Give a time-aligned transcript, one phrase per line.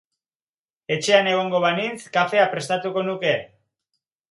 [0.95, 3.37] Etxean egongo banintz, kafea prestatuko nuke